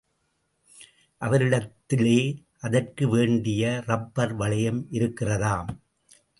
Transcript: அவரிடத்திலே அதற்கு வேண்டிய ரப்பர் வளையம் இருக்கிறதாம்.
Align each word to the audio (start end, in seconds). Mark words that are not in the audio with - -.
அவரிடத்திலே 1.21 2.17
அதற்கு 2.59 3.07
வேண்டிய 3.09 3.83
ரப்பர் 3.85 4.33
வளையம் 4.33 4.87
இருக்கிறதாம். 4.91 5.69